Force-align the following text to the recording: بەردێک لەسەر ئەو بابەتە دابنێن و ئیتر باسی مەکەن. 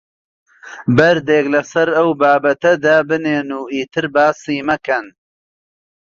بەردێک 0.97 1.45
لەسەر 1.53 1.87
ئەو 1.97 2.09
بابەتە 2.21 2.71
دابنێن 2.83 3.49
و 3.59 3.61
ئیتر 3.75 4.05
باسی 4.15 4.65
مەکەن. 4.69 5.05